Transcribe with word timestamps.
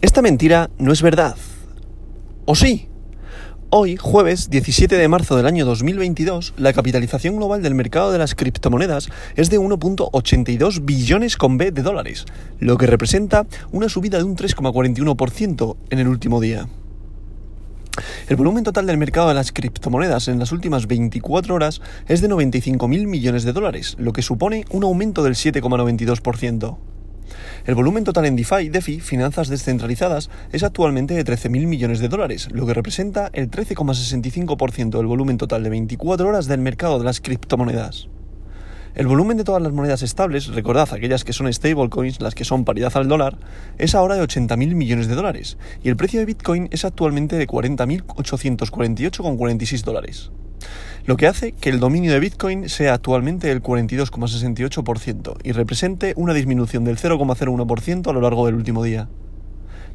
Esta 0.00 0.22
mentira 0.22 0.70
no 0.78 0.92
es 0.92 1.02
verdad. 1.02 1.34
¿O 2.44 2.54
sí? 2.54 2.88
Hoy, 3.70 3.96
jueves 3.96 4.48
17 4.48 4.96
de 4.96 5.08
marzo 5.08 5.36
del 5.36 5.46
año 5.46 5.66
2022, 5.66 6.54
la 6.56 6.72
capitalización 6.72 7.34
global 7.34 7.64
del 7.64 7.74
mercado 7.74 8.12
de 8.12 8.18
las 8.18 8.36
criptomonedas 8.36 9.08
es 9.34 9.50
de 9.50 9.58
1.82 9.58 10.84
billones 10.84 11.36
con 11.36 11.58
B 11.58 11.72
de 11.72 11.82
dólares, 11.82 12.26
lo 12.60 12.78
que 12.78 12.86
representa 12.86 13.48
una 13.72 13.88
subida 13.88 14.18
de 14.18 14.24
un 14.24 14.36
3,41% 14.36 15.76
en 15.90 15.98
el 15.98 16.06
último 16.06 16.40
día. 16.40 16.68
El 18.28 18.36
volumen 18.36 18.62
total 18.62 18.86
del 18.86 18.98
mercado 18.98 19.26
de 19.26 19.34
las 19.34 19.50
criptomonedas 19.50 20.28
en 20.28 20.38
las 20.38 20.52
últimas 20.52 20.86
24 20.86 21.56
horas 21.56 21.80
es 22.06 22.20
de 22.20 22.28
95.000 22.28 23.08
millones 23.08 23.42
de 23.42 23.52
dólares, 23.52 23.96
lo 23.98 24.12
que 24.12 24.22
supone 24.22 24.64
un 24.70 24.84
aumento 24.84 25.24
del 25.24 25.34
7,92%. 25.34 26.78
El 27.66 27.74
volumen 27.74 28.04
total 28.04 28.26
en 28.26 28.36
DeFi, 28.36 28.68
DeFi, 28.68 29.00
finanzas 29.00 29.48
descentralizadas, 29.48 30.30
es 30.52 30.62
actualmente 30.62 31.14
de 31.14 31.24
13.000 31.24 31.66
millones 31.66 32.00
de 32.00 32.08
dólares, 32.08 32.48
lo 32.52 32.66
que 32.66 32.74
representa 32.74 33.30
el 33.32 33.50
13,65% 33.50 34.96
del 34.96 35.06
volumen 35.06 35.38
total 35.38 35.62
de 35.62 35.70
24 35.70 36.28
horas 36.28 36.46
del 36.46 36.60
mercado 36.60 36.98
de 36.98 37.04
las 37.04 37.20
criptomonedas. 37.20 38.08
El 38.94 39.06
volumen 39.06 39.36
de 39.36 39.44
todas 39.44 39.62
las 39.62 39.72
monedas 39.72 40.02
estables, 40.02 40.48
recordad 40.48 40.88
aquellas 40.92 41.24
que 41.24 41.32
son 41.32 41.52
stablecoins, 41.52 42.20
las 42.20 42.34
que 42.34 42.44
son 42.44 42.64
paridad 42.64 42.96
al 42.96 43.06
dólar, 43.06 43.38
es 43.76 43.94
ahora 43.94 44.16
de 44.16 44.22
80.000 44.22 44.74
millones 44.74 45.06
de 45.06 45.14
dólares 45.14 45.56
y 45.84 45.88
el 45.88 45.96
precio 45.96 46.18
de 46.20 46.26
Bitcoin 46.26 46.68
es 46.72 46.84
actualmente 46.84 47.36
de 47.36 47.46
40.848,46 47.46 49.84
dólares 49.84 50.32
lo 51.06 51.16
que 51.16 51.26
hace 51.26 51.52
que 51.52 51.70
el 51.70 51.80
dominio 51.80 52.12
de 52.12 52.20
Bitcoin 52.20 52.68
sea 52.68 52.94
actualmente 52.94 53.50
el 53.50 53.62
42,68% 53.62 55.36
y 55.42 55.52
represente 55.52 56.12
una 56.16 56.34
disminución 56.34 56.84
del 56.84 56.98
0,01% 56.98 58.08
a 58.08 58.12
lo 58.12 58.20
largo 58.20 58.46
del 58.46 58.54
último 58.54 58.82
día. 58.82 59.08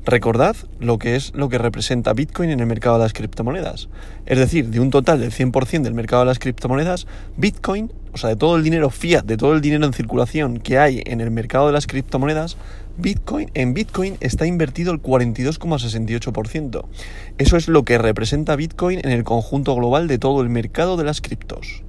Recordad 0.06 0.56
lo 0.80 0.98
que 0.98 1.16
es 1.16 1.34
lo 1.34 1.48
que 1.48 1.58
representa 1.58 2.14
Bitcoin 2.14 2.50
en 2.50 2.60
el 2.60 2.66
mercado 2.66 2.98
de 2.98 3.04
las 3.04 3.14
criptomonedas. 3.14 3.88
Es 4.26 4.38
decir, 4.38 4.70
de 4.70 4.82
un 4.82 4.90
total 4.90 5.22
del 5.22 5.32
100% 5.32 5.82
del 5.84 5.94
mercado 5.94 6.24
de 6.24 6.28
las 6.28 6.40
criptomonedas, 6.40 7.08
Bitcoin, 7.38 7.92
o 8.14 8.18
sea, 8.18 8.30
de 8.30 8.36
todo 8.36 8.56
el 8.56 8.64
dinero 8.64 8.90
fiat, 8.90 9.26
de 9.26 9.38
todo 9.38 9.54
el 9.54 9.62
dinero 9.62 9.86
en 9.86 9.94
circulación 9.94 10.60
que 10.60 10.78
hay 10.78 11.02
en 11.06 11.20
el 11.22 11.32
mercado 11.32 11.68
de 11.68 11.74
las 11.74 11.88
criptomonedas, 11.88 12.58
Bitcoin, 12.98 13.50
en 13.56 13.74
Bitcoin 13.74 14.18
está 14.20 14.46
invertido 14.46 14.92
el 14.92 15.02
42,68%. 15.02 16.86
Eso 17.40 17.58
es 17.58 17.68
lo 17.68 17.84
que 17.84 17.98
representa 17.98 18.56
Bitcoin 18.56 19.00
en 19.04 19.12
el 19.12 19.24
conjunto 19.24 19.76
global 19.76 20.08
de 20.08 20.20
todo 20.20 20.42
el 20.42 20.50
mercado 20.50 20.96
de 20.96 21.04
las 21.04 21.22
criptos. 21.22 21.84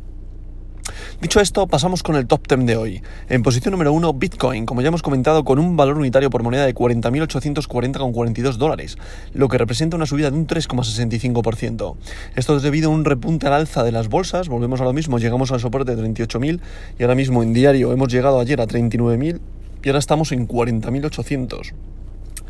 Dicho 1.21 1.41
esto, 1.41 1.67
pasamos 1.67 2.03
con 2.03 2.17
el 2.17 2.27
top 2.27 2.47
10 2.49 2.67
de 2.67 2.77
hoy. 2.77 3.03
En 3.29 3.43
posición 3.43 3.73
número 3.73 3.93
1, 3.93 4.13
Bitcoin, 4.15 4.67
como 4.67 4.83
ya 4.83 4.89
hemos 4.89 5.03
comentado, 5.03 5.45
con 5.45 5.59
un 5.59 5.77
valor 5.77 5.99
unitario 5.99 6.31
por 6.31 6.43
moneda 6.43 6.67
de 6.67 6.75
40.840,42 6.75 8.57
dólares, 8.57 8.99
lo 9.33 9.49
que 9.49 9.59
representa 9.59 9.97
una 9.97 10.07
subida 10.07 10.31
de 10.31 10.37
un 10.37 10.47
3,65%. 10.47 11.97
Esto 12.37 12.57
es 12.57 12.63
debido 12.63 12.91
a 12.91 12.95
un 12.95 13.05
repunte 13.05 13.47
al 13.47 13.55
alza 13.55 13.83
de 13.83 13.93
las 13.93 14.09
bolsas, 14.09 14.49
volvemos 14.49 14.81
a 14.81 14.85
lo 14.85 14.93
mismo, 14.93 15.19
llegamos 15.19 15.53
al 15.53 15.61
soporte 15.61 15.95
de 15.97 16.03
38.000 16.03 16.61
y 16.99 17.03
ahora 17.03 17.15
mismo 17.15 17.43
en 17.43 17.53
diario 17.53 17.93
hemos 17.93 18.13
llegado 18.13 18.41
ayer 18.41 18.61
a 18.61 18.67
39.000 18.67 19.41
y 19.83 19.89
ahora 19.89 19.99
estamos 19.99 20.33
en 20.33 20.49
40.800. 20.49 21.73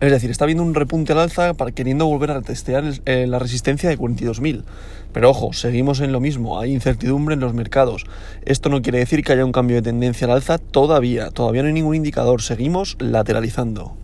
Es 0.01 0.11
decir, 0.11 0.31
está 0.31 0.45
habiendo 0.45 0.63
un 0.65 0.75
repunte 0.75 1.13
al 1.13 1.21
alza 1.21 1.55
para 1.55 1.71
queriendo 1.71 2.07
volver 2.07 2.33
a 2.33 2.43
testear 2.43 2.85
eh, 3.07 3.27
la 3.27 3.39
resistencia 3.39 3.89
de 3.89 3.97
42.000. 3.97 4.65
Pero 5.13 5.31
ojo, 5.31 5.53
seguimos 5.53 6.01
en 6.01 6.11
lo 6.11 6.21
mismo, 6.21 6.59
hay 6.59 6.73
incertidumbre 6.73 7.35
en 7.35 7.41
los 7.41 7.55
mercados. 7.55 8.05
Esto 8.45 8.69
no 8.69 8.83
quiere 8.83 8.99
decir 8.99 9.23
que 9.23 9.33
haya 9.33 9.45
un 9.45 9.53
cambio 9.53 9.77
de 9.77 9.83
tendencia 9.83 10.27
al 10.27 10.33
alza 10.33 10.59
todavía, 10.59 11.31
todavía 11.31 11.63
no 11.63 11.69
hay 11.69 11.75
ningún 11.75 11.95
indicador, 11.95 12.43
seguimos 12.43 12.97
lateralizando. 12.99 13.97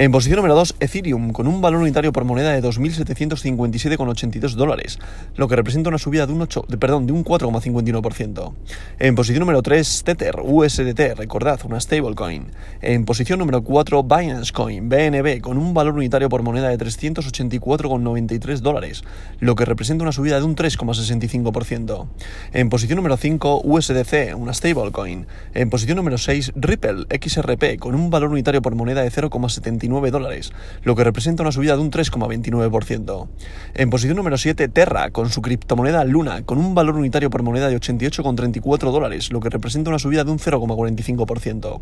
En 0.00 0.12
posición 0.12 0.36
número 0.36 0.54
2, 0.54 0.76
Ethereum, 0.78 1.32
con 1.32 1.48
un 1.48 1.60
valor 1.60 1.80
unitario 1.80 2.12
por 2.12 2.22
moneda 2.22 2.52
de 2.52 2.62
2.757,82 2.62 4.52
dólares, 4.52 5.00
lo 5.34 5.48
que 5.48 5.56
representa 5.56 5.88
una 5.88 5.98
subida 5.98 6.24
de 6.24 6.32
un, 6.32 6.40
8, 6.40 6.66
de, 6.68 6.78
perdón, 6.78 7.10
un 7.10 7.24
4,51%. 7.24 8.52
En 9.00 9.16
posición 9.16 9.40
número 9.40 9.60
3, 9.60 10.04
Tether, 10.04 10.36
USDT, 10.40 11.16
recordad, 11.16 11.58
una 11.64 11.80
stablecoin. 11.80 12.52
En 12.80 13.06
posición 13.06 13.40
número 13.40 13.64
4, 13.64 14.04
Binance 14.04 14.52
Coin, 14.52 14.88
BNB, 14.88 15.40
con 15.40 15.58
un 15.58 15.74
valor 15.74 15.94
unitario 15.94 16.28
por 16.28 16.44
moneda 16.44 16.68
de 16.68 16.78
384,93 16.78 18.60
dólares, 18.60 19.02
lo 19.40 19.56
que 19.56 19.64
representa 19.64 20.04
una 20.04 20.12
subida 20.12 20.38
de 20.38 20.44
un 20.44 20.54
3,65%. 20.54 22.06
En 22.52 22.68
posición 22.68 22.98
número 22.98 23.16
5, 23.16 23.62
USDC, 23.64 24.36
una 24.36 24.54
stablecoin. 24.54 25.26
En 25.54 25.70
posición 25.70 25.96
número 25.96 26.18
6, 26.18 26.52
Ripple, 26.54 27.06
XRP, 27.10 27.80
con 27.80 27.96
un 27.96 28.10
valor 28.10 28.30
unitario 28.30 28.62
por 28.62 28.76
moneda 28.76 29.02
de 29.02 29.10
0,79 29.10 29.87
dólares, 29.88 30.52
lo 30.82 30.94
que 30.94 31.04
representa 31.04 31.42
una 31.42 31.52
subida 31.52 31.74
de 31.74 31.82
un 31.82 31.90
3,29%. 31.90 33.28
En 33.74 33.90
posición 33.90 34.16
número 34.16 34.38
7, 34.38 34.68
Terra, 34.68 35.10
con 35.10 35.30
su 35.30 35.42
criptomoneda 35.42 36.04
Luna, 36.04 36.42
con 36.42 36.58
un 36.58 36.74
valor 36.74 36.96
unitario 36.96 37.30
por 37.30 37.42
moneda 37.42 37.68
de 37.68 37.76
88,34 37.76 38.92
dólares, 38.92 39.32
lo 39.32 39.40
que 39.40 39.50
representa 39.50 39.90
una 39.90 39.98
subida 39.98 40.24
de 40.24 40.30
un 40.30 40.38
0,45%. 40.38 41.80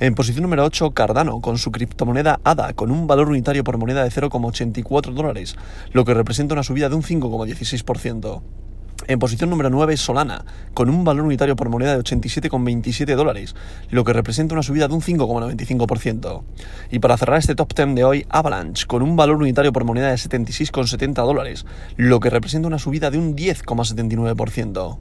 En 0.00 0.14
posición 0.14 0.42
número 0.42 0.64
8, 0.64 0.92
Cardano, 0.92 1.40
con 1.40 1.58
su 1.58 1.72
criptomoneda 1.72 2.40
ADA, 2.44 2.74
con 2.74 2.90
un 2.90 3.06
valor 3.06 3.28
unitario 3.28 3.64
por 3.64 3.78
moneda 3.78 4.04
de 4.04 4.10
0,84 4.10 5.12
dólares, 5.12 5.56
lo 5.92 6.04
que 6.04 6.14
representa 6.14 6.54
una 6.54 6.62
subida 6.62 6.88
de 6.88 6.94
un 6.94 7.02
5,16%. 7.02 8.65
En 9.08 9.20
posición 9.20 9.50
número 9.50 9.70
9 9.70 9.96
Solana, 9.96 10.44
con 10.74 10.90
un 10.90 11.04
valor 11.04 11.26
unitario 11.26 11.54
por 11.54 11.68
moneda 11.68 11.94
de 11.94 12.02
87,27 12.02 13.14
dólares, 13.14 13.54
lo 13.90 14.02
que 14.02 14.12
representa 14.12 14.54
una 14.54 14.64
subida 14.64 14.88
de 14.88 14.94
un 14.94 15.00
5,95%. 15.00 16.42
Y 16.90 16.98
para 16.98 17.16
cerrar 17.16 17.38
este 17.38 17.54
top 17.54 17.72
10 17.72 17.94
de 17.94 18.04
hoy, 18.04 18.26
Avalanche, 18.28 18.86
con 18.86 19.02
un 19.02 19.14
valor 19.14 19.36
unitario 19.36 19.72
por 19.72 19.84
moneda 19.84 20.08
de 20.08 20.16
76,70 20.16 21.14
dólares, 21.24 21.66
lo 21.96 22.18
que 22.18 22.30
representa 22.30 22.66
una 22.66 22.80
subida 22.80 23.10
de 23.12 23.18
un 23.18 23.36
10,79%. 23.36 24.98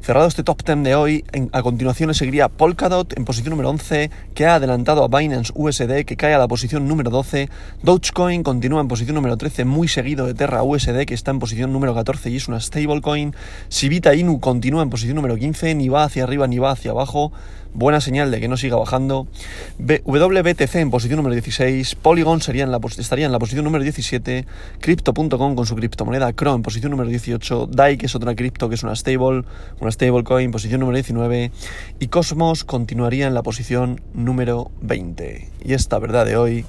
Cerrado 0.00 0.28
este 0.28 0.42
top 0.42 0.62
10 0.64 0.84
de 0.84 0.94
hoy, 0.94 1.24
a 1.52 1.62
continuación 1.62 2.08
le 2.08 2.14
seguiría 2.14 2.48
Polkadot 2.48 3.16
en 3.18 3.24
posición 3.24 3.50
número 3.50 3.68
11, 3.70 4.10
que 4.34 4.46
ha 4.46 4.54
adelantado 4.54 5.04
a 5.04 5.08
Binance 5.08 5.52
USD, 5.54 6.04
que 6.06 6.16
cae 6.16 6.32
a 6.32 6.38
la 6.38 6.48
posición 6.48 6.88
número 6.88 7.10
12. 7.10 7.50
Dogecoin 7.82 8.42
continúa 8.42 8.80
en 8.80 8.88
posición 8.88 9.16
número 9.16 9.36
13, 9.36 9.64
muy 9.64 9.88
seguido 9.88 10.26
de 10.26 10.34
Terra 10.34 10.62
USD, 10.62 11.04
que 11.04 11.14
está 11.14 11.30
en 11.32 11.40
posición 11.40 11.72
número 11.72 11.94
14 11.94 12.30
y 12.30 12.36
es 12.36 12.48
una 12.48 12.60
stablecoin. 12.60 13.34
Sivita 13.68 14.14
Inu 14.14 14.40
continúa 14.40 14.82
en 14.82 14.90
posición 14.90 15.16
número 15.16 15.36
15, 15.36 15.74
ni 15.74 15.88
va 15.88 16.04
hacia 16.04 16.22
arriba 16.24 16.46
ni 16.46 16.58
va 16.58 16.70
hacia 16.70 16.92
abajo. 16.92 17.32
Buena 17.74 18.00
señal 18.00 18.30
de 18.30 18.40
que 18.40 18.48
no 18.48 18.56
siga 18.56 18.76
bajando. 18.76 19.26
WBTC 19.78 20.74
en 20.76 20.90
posición 20.90 21.18
número 21.18 21.34
16. 21.34 21.94
Polygon 21.96 22.38
estaría 22.38 22.64
en 22.64 22.72
la 22.72 23.38
posición 23.38 23.64
número 23.64 23.84
17. 23.84 24.46
Crypto.com 24.80 25.54
con 25.54 25.66
su 25.66 25.76
criptomoneda 25.76 26.32
Chrome 26.32 26.56
en 26.56 26.62
posición 26.62 26.90
número 26.90 27.10
18. 27.10 27.68
DAI, 27.70 27.98
que 27.98 28.06
es 28.06 28.14
otra 28.14 28.34
cripto, 28.34 28.68
que 28.68 28.74
es 28.74 28.82
una 28.82 28.96
stable, 28.96 29.44
una 29.80 29.90
stablecoin, 29.90 30.50
posición 30.50 30.80
número 30.80 30.96
19. 30.96 31.50
Y 32.00 32.08
Cosmos 32.08 32.64
continuaría 32.64 33.26
en 33.26 33.34
la 33.34 33.42
posición 33.42 34.00
número 34.14 34.70
20. 34.80 35.48
Y 35.64 35.72
esta 35.74 35.98
verdad 35.98 36.26
de 36.26 36.36
hoy 36.36 36.64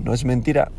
no 0.00 0.14
es 0.14 0.24
mentira. 0.24 0.70